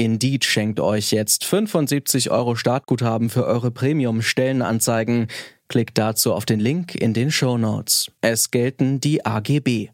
Indeed 0.00 0.46
schenkt 0.46 0.80
euch 0.80 1.10
jetzt 1.10 1.44
75 1.44 2.30
Euro 2.30 2.54
Startguthaben 2.54 3.28
für 3.28 3.44
eure 3.44 3.70
Premium-Stellenanzeigen. 3.70 5.26
Klickt 5.68 5.98
dazu 5.98 6.32
auf 6.32 6.46
den 6.46 6.58
Link 6.58 6.94
in 6.94 7.12
den 7.12 7.30
Show 7.30 7.58
Notes. 7.58 8.10
Es 8.22 8.50
gelten 8.50 9.00
die 9.00 9.26
AGB. 9.26 9.90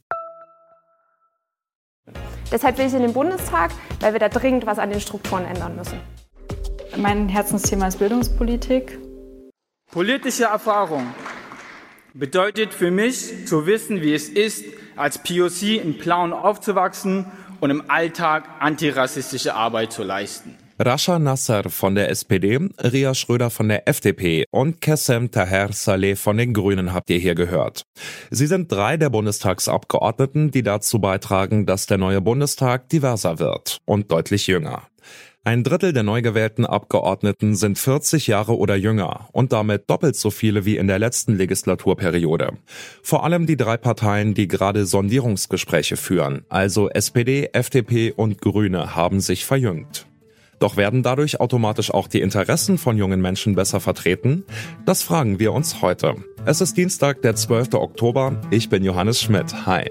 Deshalb 2.53 2.79
will 2.79 2.87
ich 2.87 2.95
in 2.95 3.03
den 3.03 3.15
Bundestag, 3.15 3.73
weil 3.99 4.13
wir 4.13 4.21
da 4.21 4.29
dringend 4.29 4.65
was 4.65 4.79
an 4.79 4.91
den 4.91 5.01
Strukturen 5.01 5.45
ändern 5.45 5.75
müssen. 5.75 5.99
Mein 6.97 7.29
Herzensthema 7.29 7.89
ist 7.89 7.99
Bildungspolitik. 7.99 9.01
Politische 9.91 10.45
Erfahrung 10.45 11.05
bedeutet 12.15 12.73
für 12.73 12.93
mich 12.93 13.49
zu 13.49 13.67
wissen, 13.67 14.03
wie 14.03 14.15
es 14.15 14.29
ist, 14.29 14.67
als 14.95 15.19
POC 15.19 15.83
in 15.83 15.99
Plauen 15.99 16.33
aufzuwachsen 16.33 17.27
und 17.67 17.71
im 17.71 17.91
Alltag 17.91 18.45
antirassistische 18.61 19.55
Arbeit 19.55 19.93
zu 19.93 20.05
leisten. 20.05 20.57
Rasha 20.79 21.19
Nasser 21.19 21.69
von 21.69 21.97
der 21.97 22.11
SPD, 22.11 22.61
Ria 22.79 23.13
Schröder 23.13 23.51
von 23.51 23.69
der 23.69 23.89
FDP 23.89 24.45
und 24.53 24.81
Kessem 24.81 25.33
Taher 25.33 25.73
Saleh 25.73 26.15
von 26.15 26.37
den 26.37 26.53
Grünen 26.53 26.93
habt 26.93 27.11
ihr 27.11 27.19
hier 27.19 27.35
gehört. 27.35 27.83
Sie 28.31 28.47
sind 28.47 28.71
drei 28.71 28.97
der 28.97 29.11
Bundestagsabgeordneten, 29.11 30.53
die 30.53 30.63
dazu 30.63 31.01
beitragen, 31.01 31.67
dass 31.67 31.87
der 31.87 31.99
neue 31.99 32.21
Bundestag 32.21 32.89
diverser 32.89 33.41
wird 33.41 33.79
und 33.85 34.13
deutlich 34.13 34.47
jünger. 34.47 34.83
Ein 35.47 35.63
Drittel 35.63 35.93
der 35.93 36.03
neu 36.03 36.23
gewählten 36.23 36.67
Abgeordneten 36.67 37.55
sind 37.55 37.79
40 37.79 38.27
Jahre 38.27 38.59
oder 38.59 38.75
jünger 38.75 39.29
und 39.31 39.53
damit 39.53 39.89
doppelt 39.89 40.17
so 40.17 40.33
viele 40.33 40.65
wie 40.65 40.77
in 40.77 40.89
der 40.89 40.99
letzten 40.99 41.37
Legislaturperiode. 41.37 42.55
Vor 43.01 43.23
allem 43.23 43.47
die 43.47 43.57
drei 43.57 43.77
Parteien, 43.77 44.35
die 44.35 44.49
gerade 44.49 44.87
Sondierungsgespräche 44.87 45.97
führen, 45.97 46.45
also 46.49 46.91
SPD, 46.91 47.51
FDP 47.53 48.11
und 48.11 48.41
Grüne, 48.41 48.97
haben 48.97 49.21
sich 49.21 49.45
verjüngt. 49.45 50.09
Doch 50.59 50.77
werden 50.77 51.05
dadurch 51.05 51.39
automatisch 51.39 51.93
auch 51.93 52.09
die 52.09 52.23
Interessen 52.23 52.77
von 52.77 52.99
jungen 52.99 53.21
Menschen 53.21 53.55
besser 53.55 53.79
vertreten? 53.79 54.43
Das 54.85 55.05
fragen 55.05 55.39
wir 55.39 55.53
uns 55.53 55.81
heute. 55.81 56.17
Es 56.45 56.61
ist 56.61 56.77
Dienstag, 56.77 57.23
der 57.23 57.37
12. 57.37 57.75
Oktober. 57.75 58.41
Ich 58.51 58.69
bin 58.69 58.83
Johannes 58.83 59.23
Schmidt. 59.23 59.65
Hi. 59.65 59.89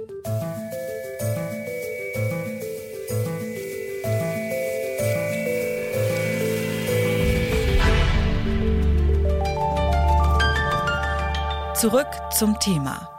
Zurück 11.76 12.08
zum 12.32 12.58
Thema. 12.62 13.10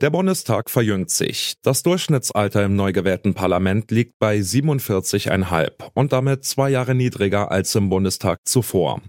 Der 0.00 0.10
Bundestag 0.10 0.70
verjüngt 0.70 1.10
sich. 1.10 1.54
Das 1.62 1.82
Durchschnittsalter 1.82 2.64
im 2.64 2.76
neu 2.76 2.92
gewählten 2.92 3.34
Parlament 3.34 3.90
liegt 3.90 4.20
bei 4.20 4.38
47,5 4.38 5.72
und 5.94 6.12
damit 6.12 6.44
zwei 6.44 6.70
Jahre 6.70 6.94
niedriger 6.94 7.50
als 7.50 7.74
im 7.74 7.88
Bundestag 7.88 8.38
zuvor. 8.44 9.02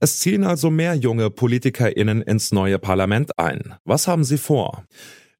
Es 0.00 0.20
ziehen 0.20 0.44
also 0.44 0.70
mehr 0.70 0.94
junge 0.94 1.28
PolitikerInnen 1.28 2.22
ins 2.22 2.52
neue 2.52 2.78
Parlament 2.78 3.38
ein. 3.38 3.74
Was 3.84 4.08
haben 4.08 4.24
sie 4.24 4.38
vor? 4.38 4.86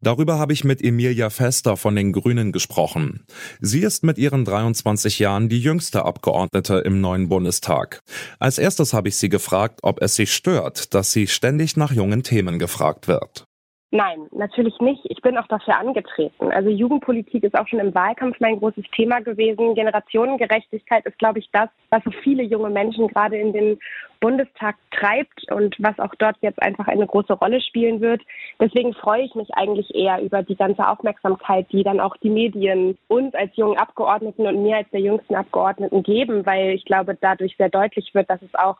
Darüber 0.02 0.38
habe 0.38 0.52
ich 0.52 0.64
mit 0.64 0.82
Emilia 0.82 1.30
Fester 1.30 1.76
von 1.76 1.94
den 1.94 2.12
Grünen 2.12 2.50
gesprochen. 2.50 3.24
Sie 3.60 3.80
ist 3.80 4.02
mit 4.02 4.18
ihren 4.18 4.44
23 4.44 5.20
Jahren 5.20 5.48
die 5.48 5.60
jüngste 5.60 6.04
Abgeordnete 6.04 6.78
im 6.78 7.00
neuen 7.00 7.28
Bundestag. 7.28 8.00
Als 8.40 8.58
erstes 8.58 8.92
habe 8.92 9.08
ich 9.08 9.16
sie 9.16 9.28
gefragt, 9.28 9.78
ob 9.82 10.02
es 10.02 10.16
sie 10.16 10.26
stört, 10.26 10.92
dass 10.94 11.12
sie 11.12 11.28
ständig 11.28 11.76
nach 11.76 11.92
jungen 11.92 12.24
Themen 12.24 12.58
gefragt 12.58 13.06
wird. 13.06 13.46
Nein, 13.94 14.26
natürlich 14.30 14.80
nicht. 14.80 15.02
Ich 15.10 15.20
bin 15.20 15.36
auch 15.36 15.46
dafür 15.48 15.76
angetreten. 15.76 16.50
Also 16.50 16.70
Jugendpolitik 16.70 17.44
ist 17.44 17.54
auch 17.54 17.68
schon 17.68 17.78
im 17.78 17.94
Wahlkampf 17.94 18.40
mein 18.40 18.58
großes 18.58 18.84
Thema 18.96 19.20
gewesen. 19.20 19.74
Generationengerechtigkeit 19.74 21.04
ist, 21.04 21.18
glaube 21.18 21.40
ich, 21.40 21.50
das, 21.52 21.68
was 21.90 22.02
so 22.02 22.10
viele 22.22 22.42
junge 22.42 22.70
Menschen 22.70 23.06
gerade 23.08 23.36
in 23.36 23.52
den 23.52 23.78
Bundestag 24.18 24.76
treibt 24.92 25.52
und 25.52 25.76
was 25.78 25.98
auch 25.98 26.14
dort 26.14 26.36
jetzt 26.40 26.62
einfach 26.62 26.88
eine 26.88 27.06
große 27.06 27.34
Rolle 27.34 27.60
spielen 27.60 28.00
wird. 28.00 28.22
Deswegen 28.58 28.94
freue 28.94 29.24
ich 29.24 29.34
mich 29.34 29.52
eigentlich 29.52 29.94
eher 29.94 30.22
über 30.22 30.42
die 30.42 30.56
ganze 30.56 30.88
Aufmerksamkeit, 30.88 31.66
die 31.70 31.82
dann 31.82 32.00
auch 32.00 32.16
die 32.16 32.30
Medien 32.30 32.96
uns 33.08 33.34
als 33.34 33.54
jungen 33.56 33.76
Abgeordneten 33.76 34.46
und 34.46 34.62
mir 34.62 34.78
als 34.78 34.90
der 34.90 35.00
jüngsten 35.00 35.34
Abgeordneten 35.34 36.02
geben, 36.02 36.46
weil 36.46 36.70
ich 36.70 36.86
glaube, 36.86 37.18
dadurch 37.20 37.56
sehr 37.58 37.68
deutlich 37.68 38.14
wird, 38.14 38.30
dass 38.30 38.40
es 38.40 38.54
auch 38.54 38.78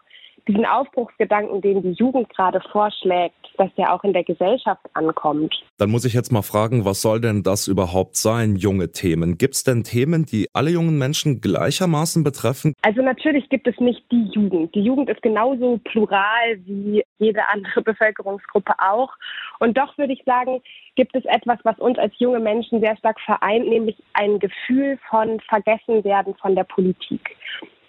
diesen 0.49 0.67
Aufbruchsgedanken, 0.67 1.61
den 1.61 1.83
die 1.83 1.93
Jugend 1.93 2.29
gerade 2.31 2.61
vorschlägt, 2.73 3.35
dass 3.59 3.73
der 3.77 3.93
auch 3.93 4.03
in 4.05 4.13
der 4.13 4.25
Gesellschaft 4.25 4.83
ankommt. 4.95 5.55
Dann 5.79 5.91
muss 5.91 6.05
ich 6.05 6.15
jetzt 6.15 6.33
mal 6.33 6.43
fragen, 6.43 6.85
was 6.85 7.03
soll 7.03 7.21
denn 7.21 7.43
das 7.43 7.69
überhaupt 7.69 8.17
sein, 8.17 8.57
junge 8.57 8.93
Themen? 8.93 9.39
Gibt 9.39 9.55
es 9.55 9.65
denn 9.65 9.85
Themen, 9.85 10.25
die 10.25 10.49
alle 10.53 10.71
jungen 10.71 10.99
Menschen 10.99 11.41
gleichermaßen 11.41 12.25
betreffen? 12.25 12.75
Also 12.83 13.03
natürlich 13.03 13.49
gibt 13.49 13.67
es 13.67 13.79
nicht 13.79 14.03
die 14.11 14.31
Jugend. 14.33 14.75
Die 14.75 14.83
Jugend 14.83 15.09
ist 15.09 15.23
genauso 15.23 15.79
plural 15.85 16.59
wie 16.65 17.03
jede 17.19 17.49
andere 17.49 17.83
Bevölkerungsgruppe 17.83 18.73
auch. 18.79 19.13
Und 19.61 19.77
doch 19.77 19.97
würde 19.99 20.13
ich 20.13 20.23
sagen, 20.25 20.61
gibt 20.97 21.15
es 21.15 21.25
etwas, 21.25 21.59
was 21.65 21.79
uns 21.79 21.99
als 21.99 22.13
junge 22.19 22.41
Menschen 22.41 22.81
sehr 22.81 22.97
stark 22.97 23.21
vereint, 23.21 23.69
nämlich 23.69 23.97
ein 24.15 24.39
Gefühl 24.39 24.99
von 25.09 25.41
Vergessenwerden 25.49 26.35
von 26.37 26.55
der 26.55 26.65
Politik. 26.65 27.37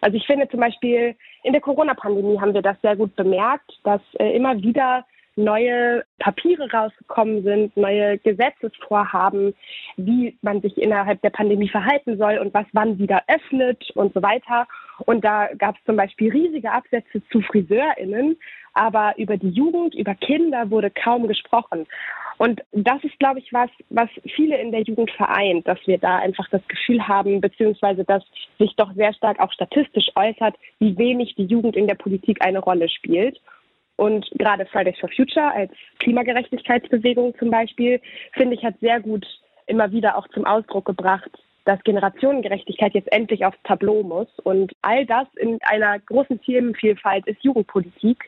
Also 0.02 0.18
ich 0.18 0.26
finde 0.26 0.50
zum 0.50 0.60
Beispiel, 0.60 1.16
in 1.44 1.54
der 1.54 1.62
Corona-Pandemie 1.62 2.40
haben 2.40 2.54
wir 2.54 2.62
das 2.62 2.78
sehr 2.82 2.96
gut 2.96 3.16
bemerkt, 3.16 3.80
dass 3.84 4.02
äh, 4.20 4.36
immer 4.36 4.62
wieder 4.62 5.06
neue 5.36 6.04
Papiere 6.20 6.70
rausgekommen 6.72 7.44
sind, 7.44 7.76
neue 7.76 8.20
Gesetzesvorhaben, 8.20 9.56
wie 9.98 10.38
man 10.42 10.62
sich 10.62 10.78
innerhalb 10.78 11.22
der 11.22 11.32
Pandemie 11.32 11.70
verhalten 11.70 12.18
soll 12.18 12.38
und 12.38 12.54
was 12.54 12.66
wann 12.74 13.00
wieder 13.00 13.24
öffnet 13.28 13.90
und 13.96 14.14
so 14.14 14.22
weiter. 14.22 14.68
Und 15.06 15.26
da 15.26 15.50
gab 15.58 15.76
es 15.76 15.84
zum 15.86 15.96
Beispiel 15.96 16.32
riesige 16.32 16.72
Absätze 16.72 17.22
zu 17.32 17.42
FriseurInnen, 17.42 18.38
aber 18.74 19.14
über 19.18 19.38
die 19.38 19.50
Jugend, 19.50 19.96
über 19.96 20.14
Kinder 20.16 20.70
wurde 20.70 20.92
kaum 20.92 21.28
gesprochen. 21.28 21.88
Und 22.38 22.62
das 22.72 23.04
ist, 23.04 23.18
glaube 23.20 23.40
ich, 23.40 23.54
was, 23.54 23.70
was 23.90 24.10
viele 24.36 24.58
in 24.58 24.72
der 24.72 24.82
Jugend 24.82 25.12
vereint, 25.12 25.68
dass 25.68 25.80
wir 25.86 25.98
da 25.98 26.18
einfach 26.18 26.50
das 26.50 26.68
Gefühl 26.68 27.08
haben, 27.08 27.42
beziehungsweise 27.42 28.04
dass 28.04 28.24
sich 28.60 28.76
doch 28.76 28.94
sehr 28.94 29.14
stark 29.14 29.40
auch 29.40 29.52
statistisch 29.52 30.10
äußert, 30.16 30.56
wie 30.80 30.98
wenig 30.98 31.36
die 31.36 31.46
Jugend 31.46 31.76
in 31.76 31.88
der 31.88 31.96
Politik 31.96 32.44
eine 32.46 32.60
Rolle 32.60 32.90
spielt. 32.90 33.40
Und 33.96 34.30
gerade 34.32 34.66
Fridays 34.66 34.98
for 35.00 35.10
Future 35.10 35.54
als 35.54 35.72
Klimagerechtigkeitsbewegung 36.00 37.36
zum 37.38 37.52
Beispiel, 37.52 38.02
finde 38.34 38.56
ich, 38.56 38.64
hat 38.64 38.80
sehr 38.80 39.00
gut 39.00 39.26
immer 39.68 39.92
wieder 39.92 40.18
auch 40.18 40.28
zum 40.30 40.46
Ausdruck 40.46 40.86
gebracht, 40.86 41.30
dass 41.66 41.84
Generationengerechtigkeit 41.84 42.94
jetzt 42.94 43.12
endlich 43.12 43.46
aufs 43.46 43.62
Tableau 43.64 44.04
muss. 44.04 44.28
Und 44.44 44.74
all 44.82 45.06
das 45.06 45.28
in 45.38 45.60
einer 45.64 46.00
großen 46.00 46.42
Themenvielfalt 46.42 47.26
ist 47.28 47.44
Jugendpolitik 47.44 48.26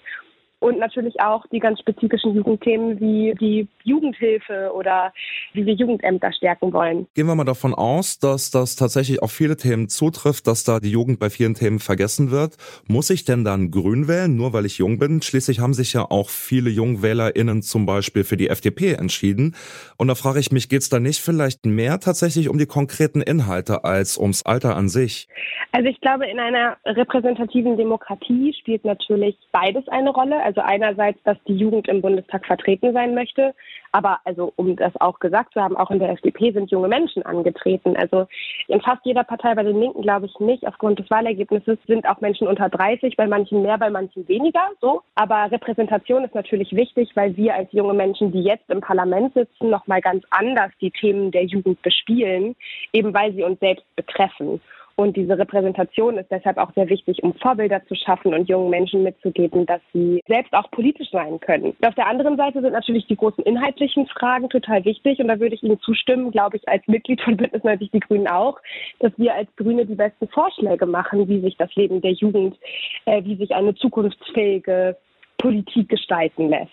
und 0.60 0.80
natürlich 0.80 1.20
auch 1.20 1.46
die 1.52 1.60
ganz 1.60 1.80
spezifischen 1.80 2.36
Jugendthemen 2.36 3.00
wie 3.00 3.36
die 3.40 3.68
Jugendhilfe 3.84 4.72
oder 4.74 5.14
wie 5.54 5.66
wir 5.66 5.74
Jugendämter 5.74 6.32
stärken 6.34 6.74
wollen. 6.74 7.08
Gehen 7.14 7.28
wir 7.28 7.36
mal 7.36 7.44
davon 7.44 7.74
aus, 7.74 8.20
dass 8.20 8.52
das 8.52 8.76
tatsächlich 8.76 9.22
auf 9.22 9.32
viele 9.32 9.58
Themen 9.58 9.90
zutrifft, 9.90 10.48
dass 10.48 10.64
da 10.64 10.80
die 10.80 10.92
Jugend 10.92 11.20
bei 11.20 11.30
vielen 11.30 11.54
Themen 11.54 11.80
vergessen 11.80 12.32
wird. 12.32 12.58
Muss 12.88 13.10
ich 13.10 13.26
denn 13.26 13.44
dann 13.44 13.72
grün 13.72 14.08
wählen, 14.08 14.36
nur 14.36 14.54
weil 14.54 14.66
ich 14.66 14.78
jung 14.78 14.98
bin? 15.00 15.22
Schließlich 15.22 15.60
haben 15.60 15.74
sich 15.74 15.94
ja 15.94 16.06
auch 16.10 16.30
viele 16.30 16.70
JungwählerInnen 16.70 17.62
zum 17.62 17.86
Beispiel 17.86 18.24
für 18.24 18.38
die 18.38 18.50
FDP 18.50 18.94
entschieden. 18.94 19.56
Und 19.98 20.08
da 20.08 20.16
frage 20.16 20.40
ich 20.40 20.52
mich, 20.52 20.70
geht 20.70 20.82
es 20.82 20.90
da 20.90 21.00
nicht 21.00 21.22
vielleicht 21.22 21.66
mehr 21.66 22.00
tatsächlich 22.00 22.50
um 22.50 22.58
die 22.58 22.66
konkreten 22.66 23.22
Inhalte 23.22 23.84
als 23.84 24.18
ums 24.18 24.46
Alter 24.46 24.76
an 24.76 24.90
sich? 24.90 25.28
Also 25.72 25.90
ich 25.90 26.00
glaube, 26.00 26.26
in 26.26 26.40
einer 26.40 26.78
repräsentativen 26.86 27.76
Demokratie 27.76 28.54
spielt 28.58 28.86
natürlich 28.86 29.38
beides 29.52 29.86
eine 29.90 30.12
Rolle. 30.12 30.42
Also 30.46 30.62
einerseits, 30.62 31.18
dass 31.24 31.38
die 31.48 31.56
Jugend 31.56 31.88
im 31.88 32.04
Bundestag 32.04 32.46
vertreten 32.46 32.94
sein 32.94 33.16
möchte, 33.16 33.56
aber 33.92 34.20
also 34.26 34.54
um 34.58 34.76
das 34.76 34.96
auch 35.02 35.20
gesagt 35.20 35.54
zu 35.54 35.62
haben, 35.62 35.76
auch 35.76 35.90
in 35.90 35.98
der 35.98 36.12
FDP 36.12 36.52
sind 36.52 36.70
junge 36.70 36.88
Menschen 36.88 37.26
angetreten. 37.26 37.98
Also 37.98 38.28
in 38.68 38.80
fast 38.80 39.04
jeder 39.06 39.24
Partei 39.24 39.56
bei 39.56 39.64
den 39.64 39.80
Linken 39.80 40.04
glaube 40.04 40.28
ich 40.28 40.40
nicht. 40.40 40.68
Aufgrund 40.68 41.00
des 41.00 41.10
Wahlergebnisses 41.10 41.80
sind 41.88 42.08
auch 42.08 42.22
Menschen 42.22 42.48
unter 42.48 42.70
30, 42.70 43.16
bei 43.16 43.26
manchen 43.26 43.64
mehr, 43.64 43.80
bei 43.80 43.90
manchen 43.90 44.28
weniger. 44.28 44.68
So, 44.82 45.02
aber 45.16 45.50
Repräsentation 45.52 46.24
ist 46.24 46.36
natürlich 46.36 46.76
wichtig, 46.76 47.10
weil 47.16 47.36
wir 47.36 47.56
als 47.56 47.72
junge 47.72 47.96
Menschen, 47.96 48.32
die 48.32 48.44
jetzt 48.44 48.70
im 48.70 48.82
Parlament 48.82 49.34
sitzen, 49.34 49.72
noch 49.72 49.88
mal 49.88 50.02
ganz 50.02 50.24
anders 50.30 50.72
die 50.80 50.92
Themen 50.92 51.32
der 51.32 51.46
Jugend 51.46 51.82
bespielen, 51.82 52.56
eben 52.94 53.16
weil 53.16 53.34
sie 53.34 53.42
uns 53.42 53.60
selbst 53.60 53.86
betreffen. 53.96 54.62
Und 54.98 55.18
diese 55.18 55.38
Repräsentation 55.38 56.18
ist 56.18 56.32
deshalb 56.32 56.58
auch 56.58 56.74
sehr 56.74 56.88
wichtig, 56.90 57.22
um 57.22 57.34
Vorbilder 57.34 57.86
zu 57.88 57.96
schaffen 57.96 58.34
und 58.34 58.48
jungen 58.48 58.70
Menschen 58.70 59.04
mitzugeben, 59.04 59.66
dass 59.66 59.82
sie 59.94 60.22
selbst 60.26 60.54
auch 60.54 60.72
politisch 60.72 61.10
sein 61.12 61.40
können. 61.42 61.76
Und 61.80 61.86
auf 61.86 61.96
der 61.96 62.08
anderen 62.08 62.38
Seite 62.38 62.62
sind 62.62 62.72
natürlich 62.72 63.06
die 63.08 63.18
großen 63.18 63.44
inhaltlichen 63.44 64.08
Fragen 64.08 64.50
total 64.50 64.86
wichtig. 64.86 65.20
Und 65.20 65.28
da 65.28 65.40
würde 65.40 65.56
ich 65.56 65.64
Ihnen 65.64 65.80
zustimmen, 65.82 66.32
glaube 66.32 66.56
ich, 66.58 66.68
als 66.70 66.88
Mitglied 66.88 67.22
von 67.22 67.36
Bündnis 67.36 67.64
90 67.64 67.92
Die 67.92 68.00
Grünen 68.00 68.28
auch, 68.28 68.58
dass 69.00 69.12
wir 69.18 69.36
als 69.36 69.54
Grüne 69.58 69.86
die 69.86 69.96
besten 69.96 70.30
Vorschläge 70.30 70.86
machen, 70.86 71.28
wie 71.28 71.42
sich 71.42 71.58
das 71.58 71.74
Leben 71.76 72.00
der 72.00 72.14
Jugend, 72.14 72.58
äh, 73.06 73.22
wie 73.26 73.36
sich 73.36 73.54
eine 73.54 73.76
zukunftsfähige 73.76 74.96
Politik 75.38 75.90
gestalten 75.90 76.50
lässt. 76.50 76.72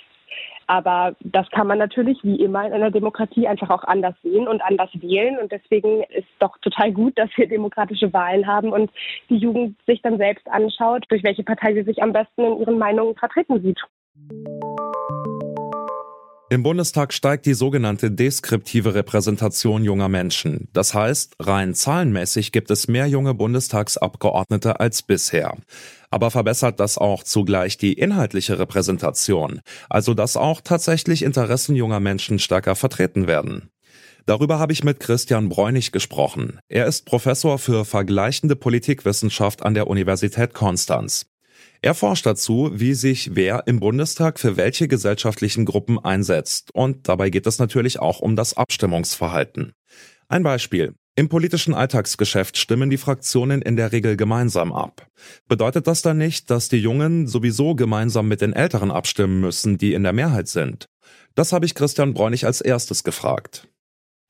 Aber 0.66 1.14
das 1.20 1.48
kann 1.50 1.66
man 1.66 1.78
natürlich 1.78 2.18
wie 2.22 2.36
immer 2.36 2.66
in 2.66 2.72
einer 2.72 2.90
Demokratie 2.90 3.46
einfach 3.46 3.70
auch 3.70 3.84
anders 3.84 4.14
sehen 4.22 4.48
und 4.48 4.62
anders 4.62 4.90
wählen. 4.94 5.38
Und 5.38 5.52
deswegen 5.52 6.02
ist 6.04 6.28
doch 6.38 6.56
total 6.58 6.92
gut, 6.92 7.18
dass 7.18 7.30
wir 7.36 7.48
demokratische 7.48 8.12
Wahlen 8.12 8.46
haben 8.46 8.72
und 8.72 8.90
die 9.28 9.36
Jugend 9.36 9.76
sich 9.86 10.02
dann 10.02 10.18
selbst 10.18 10.48
anschaut, 10.48 11.04
durch 11.08 11.22
welche 11.22 11.44
Partei 11.44 11.74
sie 11.74 11.82
sich 11.82 12.02
am 12.02 12.12
besten 12.12 12.44
in 12.44 12.60
ihren 12.60 12.78
Meinungen 12.78 13.14
vertreten 13.16 13.62
sieht. 13.62 13.80
Im 16.52 16.62
Bundestag 16.62 17.14
steigt 17.14 17.46
die 17.46 17.54
sogenannte 17.54 18.10
deskriptive 18.10 18.94
Repräsentation 18.94 19.84
junger 19.84 20.10
Menschen. 20.10 20.68
Das 20.74 20.92
heißt, 20.92 21.36
rein 21.38 21.74
zahlenmäßig 21.74 22.52
gibt 22.52 22.70
es 22.70 22.88
mehr 22.88 23.06
junge 23.06 23.32
Bundestagsabgeordnete 23.32 24.78
als 24.78 25.00
bisher. 25.00 25.56
Aber 26.10 26.30
verbessert 26.30 26.78
das 26.78 26.98
auch 26.98 27.22
zugleich 27.22 27.78
die 27.78 27.94
inhaltliche 27.94 28.58
Repräsentation, 28.58 29.62
also 29.88 30.12
dass 30.12 30.36
auch 30.36 30.60
tatsächlich 30.60 31.22
Interessen 31.22 31.74
junger 31.74 32.00
Menschen 32.00 32.38
stärker 32.38 32.74
vertreten 32.74 33.26
werden. 33.26 33.70
Darüber 34.26 34.58
habe 34.58 34.74
ich 34.74 34.84
mit 34.84 35.00
Christian 35.00 35.48
Bräunig 35.48 35.90
gesprochen. 35.90 36.60
Er 36.68 36.84
ist 36.84 37.06
Professor 37.06 37.58
für 37.58 37.86
vergleichende 37.86 38.56
Politikwissenschaft 38.56 39.62
an 39.62 39.72
der 39.72 39.86
Universität 39.86 40.52
Konstanz. 40.52 41.31
Er 41.84 41.94
forscht 41.94 42.26
dazu, 42.26 42.70
wie 42.72 42.94
sich 42.94 43.34
wer 43.34 43.64
im 43.66 43.80
Bundestag 43.80 44.38
für 44.38 44.56
welche 44.56 44.86
gesellschaftlichen 44.86 45.64
Gruppen 45.64 45.98
einsetzt. 45.98 46.70
Und 46.72 47.08
dabei 47.08 47.28
geht 47.28 47.44
es 47.48 47.58
natürlich 47.58 47.98
auch 47.98 48.20
um 48.20 48.36
das 48.36 48.56
Abstimmungsverhalten. 48.56 49.72
Ein 50.28 50.44
Beispiel. 50.44 50.94
Im 51.16 51.28
politischen 51.28 51.74
Alltagsgeschäft 51.74 52.56
stimmen 52.56 52.88
die 52.88 52.98
Fraktionen 52.98 53.62
in 53.62 53.76
der 53.76 53.90
Regel 53.90 54.16
gemeinsam 54.16 54.72
ab. 54.72 55.08
Bedeutet 55.48 55.88
das 55.88 56.02
dann 56.02 56.18
nicht, 56.18 56.50
dass 56.50 56.68
die 56.68 56.78
Jungen 56.78 57.26
sowieso 57.26 57.74
gemeinsam 57.74 58.28
mit 58.28 58.42
den 58.42 58.52
Älteren 58.52 58.92
abstimmen 58.92 59.40
müssen, 59.40 59.76
die 59.76 59.92
in 59.92 60.04
der 60.04 60.12
Mehrheit 60.12 60.46
sind? 60.46 60.88
Das 61.34 61.52
habe 61.52 61.66
ich 61.66 61.74
Christian 61.74 62.14
Bräunig 62.14 62.46
als 62.46 62.60
erstes 62.60 63.02
gefragt. 63.02 63.66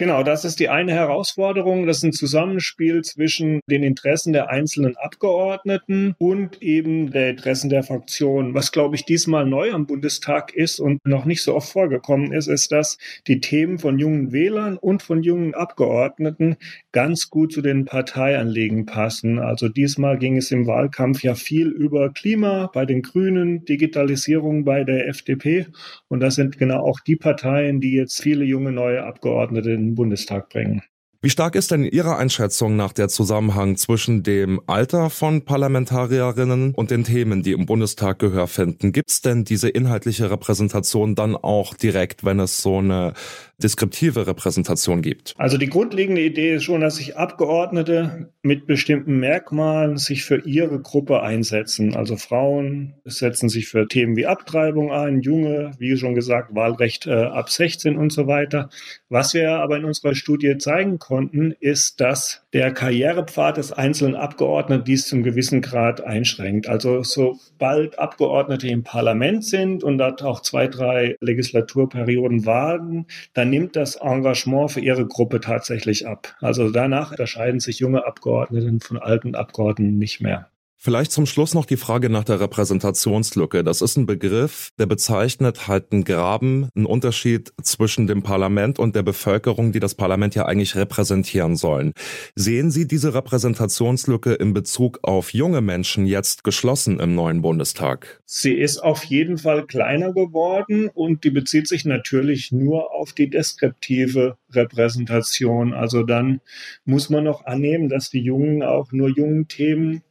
Genau, 0.02 0.24
das 0.24 0.44
ist 0.44 0.58
die 0.58 0.68
eine 0.68 0.90
Herausforderung. 0.90 1.86
Das 1.86 1.98
ist 1.98 2.02
ein 2.02 2.12
Zusammenspiel 2.12 3.02
zwischen 3.02 3.60
den 3.70 3.84
Interessen 3.84 4.32
der 4.32 4.50
einzelnen 4.50 4.96
Abgeordneten 4.96 6.16
und 6.18 6.60
eben 6.60 7.12
der 7.12 7.30
Interessen 7.30 7.70
der 7.70 7.84
Fraktionen. 7.84 8.52
Was, 8.52 8.72
glaube 8.72 8.96
ich, 8.96 9.04
diesmal 9.04 9.46
neu 9.46 9.70
am 9.70 9.86
Bundestag 9.86 10.52
ist 10.56 10.80
und 10.80 10.98
noch 11.06 11.24
nicht 11.24 11.44
so 11.44 11.54
oft 11.54 11.70
vorgekommen 11.70 12.32
ist, 12.32 12.48
ist, 12.48 12.72
dass 12.72 12.98
die 13.28 13.38
Themen 13.38 13.78
von 13.78 14.00
jungen 14.00 14.32
Wählern 14.32 14.76
und 14.76 15.04
von 15.04 15.22
jungen 15.22 15.54
Abgeordneten 15.54 16.56
ganz 16.90 17.30
gut 17.30 17.52
zu 17.52 17.62
den 17.62 17.84
Parteianliegen 17.84 18.86
passen. 18.86 19.38
Also 19.38 19.68
diesmal 19.68 20.18
ging 20.18 20.36
es 20.36 20.50
im 20.50 20.66
Wahlkampf 20.66 21.22
ja 21.22 21.36
viel 21.36 21.68
über 21.68 22.12
Klima 22.12 22.72
bei 22.74 22.86
den 22.86 23.02
Grünen, 23.02 23.64
Digitalisierung 23.66 24.64
bei 24.64 24.82
der 24.82 25.06
FDP. 25.06 25.68
Und 26.08 26.18
das 26.18 26.34
sind 26.34 26.58
genau 26.58 26.80
auch 26.80 26.98
die 26.98 27.14
Parteien, 27.14 27.80
die 27.80 27.92
jetzt 27.92 28.20
viele 28.20 28.44
junge 28.44 28.72
neue 28.72 29.04
Abgeordnete 29.04 29.91
Bundestag 29.94 30.48
bringen. 30.48 30.82
Wie 31.24 31.30
stark 31.30 31.54
ist 31.54 31.70
denn 31.70 31.84
Ihrer 31.84 32.16
Einschätzung 32.16 32.74
nach 32.74 32.92
der 32.92 33.08
Zusammenhang 33.08 33.76
zwischen 33.76 34.24
dem 34.24 34.60
Alter 34.66 35.08
von 35.08 35.44
Parlamentarierinnen 35.44 36.74
und 36.74 36.90
den 36.90 37.04
Themen, 37.04 37.44
die 37.44 37.52
im 37.52 37.64
Bundestag 37.64 38.18
Gehör 38.18 38.48
finden? 38.48 38.90
Gibt 38.90 39.08
es 39.08 39.20
denn 39.20 39.44
diese 39.44 39.68
inhaltliche 39.68 40.32
Repräsentation 40.32 41.14
dann 41.14 41.36
auch 41.36 41.74
direkt, 41.74 42.24
wenn 42.24 42.40
es 42.40 42.60
so 42.60 42.78
eine 42.78 43.12
deskriptive 43.58 44.26
Repräsentation 44.26 45.02
gibt? 45.02 45.34
Also 45.36 45.58
die 45.58 45.68
grundlegende 45.68 46.22
Idee 46.22 46.56
ist 46.56 46.64
schon, 46.64 46.80
dass 46.80 46.96
sich 46.96 47.16
Abgeordnete 47.16 48.30
mit 48.42 48.66
bestimmten 48.66 49.18
Merkmalen 49.18 49.98
sich 49.98 50.24
für 50.24 50.44
ihre 50.44 50.80
Gruppe 50.80 51.22
einsetzen. 51.22 51.94
Also 51.94 52.16
Frauen 52.16 52.94
setzen 53.04 53.48
sich 53.48 53.68
für 53.68 53.86
Themen 53.86 54.16
wie 54.16 54.26
Abtreibung 54.26 54.92
ein, 54.92 55.20
Junge, 55.22 55.72
wie 55.78 55.96
schon 55.96 56.14
gesagt, 56.14 56.54
Wahlrecht 56.54 57.06
äh, 57.06 57.12
ab 57.12 57.50
16 57.50 57.96
und 57.96 58.12
so 58.12 58.26
weiter. 58.26 58.68
Was 59.08 59.34
wir 59.34 59.50
aber 59.50 59.76
in 59.76 59.84
unserer 59.84 60.14
Studie 60.14 60.58
zeigen 60.58 60.98
konnten, 60.98 61.52
ist, 61.60 62.00
dass 62.00 62.46
der 62.52 62.72
Karrierepfad 62.72 63.56
des 63.56 63.72
einzelnen 63.72 64.14
Abgeordneten 64.14 64.84
dies 64.84 65.06
zum 65.06 65.22
gewissen 65.22 65.62
Grad 65.62 66.02
einschränkt. 66.02 66.68
Also 66.68 67.02
sobald 67.02 67.98
Abgeordnete 67.98 68.68
im 68.68 68.82
Parlament 68.82 69.44
sind 69.44 69.84
und 69.84 69.98
dort 69.98 70.22
auch 70.22 70.40
zwei, 70.40 70.66
drei 70.66 71.16
Legislaturperioden 71.20 72.44
warten, 72.46 73.06
dann 73.34 73.41
nimmt 73.44 73.76
das 73.76 73.96
Engagement 73.96 74.70
für 74.70 74.80
ihre 74.80 75.06
Gruppe 75.06 75.40
tatsächlich 75.40 76.06
ab. 76.06 76.36
Also 76.40 76.70
danach 76.70 77.10
unterscheiden 77.10 77.60
sich 77.60 77.78
junge 77.78 78.06
Abgeordnete 78.06 78.78
von 78.80 78.98
alten 78.98 79.34
Abgeordneten 79.34 79.98
nicht 79.98 80.20
mehr. 80.20 80.51
Vielleicht 80.84 81.12
zum 81.12 81.26
Schluss 81.26 81.54
noch 81.54 81.64
die 81.64 81.76
Frage 81.76 82.10
nach 82.10 82.24
der 82.24 82.40
Repräsentationslücke. 82.40 83.62
Das 83.62 83.82
ist 83.82 83.96
ein 83.96 84.04
Begriff, 84.04 84.70
der 84.80 84.86
bezeichnet 84.86 85.68
halt 85.68 85.92
einen 85.92 86.02
Graben, 86.02 86.70
einen 86.74 86.86
Unterschied 86.86 87.52
zwischen 87.62 88.08
dem 88.08 88.24
Parlament 88.24 88.80
und 88.80 88.96
der 88.96 89.04
Bevölkerung, 89.04 89.70
die 89.70 89.78
das 89.78 89.94
Parlament 89.94 90.34
ja 90.34 90.46
eigentlich 90.46 90.74
repräsentieren 90.74 91.54
sollen. 91.54 91.92
Sehen 92.34 92.72
Sie 92.72 92.88
diese 92.88 93.14
Repräsentationslücke 93.14 94.32
in 94.32 94.54
Bezug 94.54 94.98
auf 95.02 95.32
junge 95.32 95.60
Menschen 95.60 96.04
jetzt 96.04 96.42
geschlossen 96.42 96.98
im 96.98 97.14
neuen 97.14 97.42
Bundestag? 97.42 98.20
Sie 98.26 98.54
ist 98.54 98.78
auf 98.78 99.04
jeden 99.04 99.38
Fall 99.38 99.64
kleiner 99.66 100.12
geworden 100.12 100.90
und 100.92 101.22
die 101.22 101.30
bezieht 101.30 101.68
sich 101.68 101.84
natürlich 101.84 102.50
nur 102.50 102.92
auf 102.92 103.12
die 103.12 103.30
deskriptive 103.30 104.36
Repräsentation. 104.50 105.74
Also 105.74 106.02
dann 106.02 106.40
muss 106.84 107.08
man 107.08 107.22
noch 107.22 107.46
annehmen, 107.46 107.88
dass 107.88 108.10
die 108.10 108.22
Jungen 108.22 108.64
auch 108.64 108.90
nur 108.90 109.08
jungen 109.08 109.46
Themen 109.46 110.02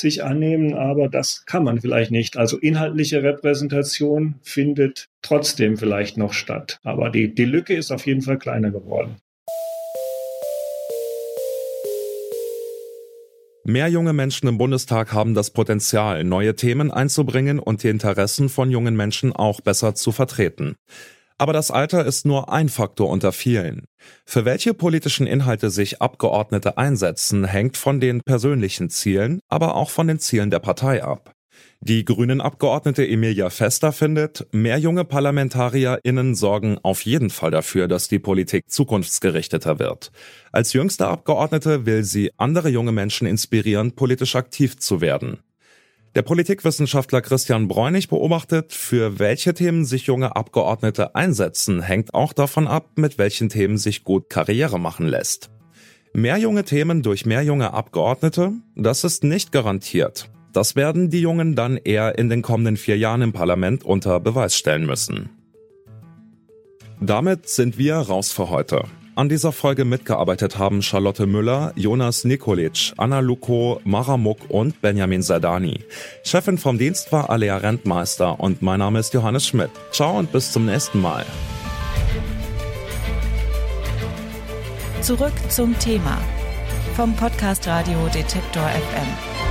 sich 0.00 0.24
annehmen, 0.24 0.74
aber 0.74 1.08
das 1.08 1.44
kann 1.46 1.64
man 1.64 1.80
vielleicht 1.80 2.10
nicht. 2.10 2.36
Also 2.36 2.58
inhaltliche 2.58 3.22
Repräsentation 3.22 4.36
findet 4.42 5.08
trotzdem 5.22 5.76
vielleicht 5.76 6.16
noch 6.16 6.32
statt. 6.32 6.80
Aber 6.82 7.10
die, 7.10 7.34
die 7.34 7.44
Lücke 7.44 7.74
ist 7.74 7.92
auf 7.92 8.06
jeden 8.06 8.22
Fall 8.22 8.38
kleiner 8.38 8.70
geworden. 8.70 9.16
Mehr 13.64 13.88
junge 13.88 14.12
Menschen 14.14 14.48
im 14.48 14.58
Bundestag 14.58 15.12
haben 15.12 15.34
das 15.34 15.50
Potenzial, 15.50 16.24
neue 16.24 16.56
Themen 16.56 16.90
einzubringen 16.90 17.58
und 17.58 17.82
die 17.82 17.88
Interessen 17.88 18.48
von 18.48 18.70
jungen 18.70 18.96
Menschen 18.96 19.32
auch 19.32 19.60
besser 19.60 19.94
zu 19.94 20.12
vertreten. 20.12 20.76
Aber 21.40 21.54
das 21.54 21.70
Alter 21.70 22.04
ist 22.04 22.26
nur 22.26 22.52
ein 22.52 22.68
Faktor 22.68 23.08
unter 23.08 23.32
vielen. 23.32 23.86
Für 24.26 24.44
welche 24.44 24.74
politischen 24.74 25.26
Inhalte 25.26 25.70
sich 25.70 26.02
Abgeordnete 26.02 26.76
einsetzen, 26.76 27.46
hängt 27.46 27.78
von 27.78 27.98
den 27.98 28.20
persönlichen 28.20 28.90
Zielen, 28.90 29.40
aber 29.48 29.74
auch 29.74 29.88
von 29.88 30.06
den 30.06 30.18
Zielen 30.18 30.50
der 30.50 30.58
Partei 30.58 31.02
ab. 31.02 31.32
Die 31.80 32.04
grünen 32.04 32.42
Abgeordnete 32.42 33.08
Emilia 33.08 33.48
Fester 33.48 33.90
findet, 33.92 34.48
mehr 34.52 34.76
junge 34.76 35.06
ParlamentarierInnen 35.06 36.34
sorgen 36.34 36.76
auf 36.82 37.06
jeden 37.06 37.30
Fall 37.30 37.50
dafür, 37.50 37.88
dass 37.88 38.06
die 38.06 38.18
Politik 38.18 38.70
zukunftsgerichteter 38.70 39.78
wird. 39.78 40.12
Als 40.52 40.74
jüngste 40.74 41.08
Abgeordnete 41.08 41.86
will 41.86 42.04
sie 42.04 42.32
andere 42.36 42.68
junge 42.68 42.92
Menschen 42.92 43.26
inspirieren, 43.26 43.92
politisch 43.92 44.36
aktiv 44.36 44.78
zu 44.78 45.00
werden. 45.00 45.38
Der 46.16 46.22
Politikwissenschaftler 46.22 47.20
Christian 47.20 47.68
Bräunig 47.68 48.08
beobachtet, 48.08 48.72
für 48.72 49.20
welche 49.20 49.54
Themen 49.54 49.84
sich 49.84 50.06
junge 50.06 50.34
Abgeordnete 50.34 51.14
einsetzen, 51.14 51.82
hängt 51.82 52.14
auch 52.14 52.32
davon 52.32 52.66
ab, 52.66 52.90
mit 52.96 53.16
welchen 53.16 53.48
Themen 53.48 53.78
sich 53.78 54.02
gut 54.02 54.28
Karriere 54.28 54.80
machen 54.80 55.06
lässt. 55.06 55.50
Mehr 56.12 56.36
junge 56.36 56.64
Themen 56.64 57.04
durch 57.04 57.26
mehr 57.26 57.42
junge 57.42 57.72
Abgeordnete, 57.72 58.54
das 58.74 59.04
ist 59.04 59.22
nicht 59.22 59.52
garantiert. 59.52 60.30
Das 60.52 60.74
werden 60.74 61.10
die 61.10 61.20
Jungen 61.20 61.54
dann 61.54 61.76
eher 61.76 62.18
in 62.18 62.28
den 62.28 62.42
kommenden 62.42 62.76
vier 62.76 62.98
Jahren 62.98 63.22
im 63.22 63.32
Parlament 63.32 63.84
unter 63.84 64.18
Beweis 64.18 64.56
stellen 64.56 64.86
müssen. 64.86 65.30
Damit 67.00 67.48
sind 67.48 67.78
wir 67.78 67.94
raus 67.94 68.32
für 68.32 68.50
heute. 68.50 68.82
An 69.16 69.28
dieser 69.28 69.52
Folge 69.52 69.84
mitgearbeitet 69.84 70.58
haben 70.58 70.82
Charlotte 70.82 71.26
Müller, 71.26 71.72
Jonas 71.76 72.24
Nikolic, 72.24 72.92
Anna 72.96 73.20
Luko, 73.20 73.80
Mara 73.84 74.16
Muck 74.16 74.38
und 74.48 74.80
Benjamin 74.80 75.22
Sadani. 75.22 75.80
Chefin 76.24 76.58
vom 76.58 76.78
Dienst 76.78 77.10
war 77.12 77.28
Alea 77.28 77.56
Rentmeister 77.58 78.38
und 78.38 78.62
mein 78.62 78.78
Name 78.78 79.00
ist 79.00 79.12
Johannes 79.12 79.46
Schmidt. 79.46 79.70
Ciao 79.90 80.18
und 80.18 80.32
bis 80.32 80.52
zum 80.52 80.66
nächsten 80.66 81.00
Mal. 81.00 81.26
Zurück 85.02 85.32
zum 85.48 85.78
Thema 85.78 86.18
vom 86.94 87.14
Podcast 87.16 87.66
Radio 87.66 88.06
Detektor 88.14 88.68
FM. 88.68 89.49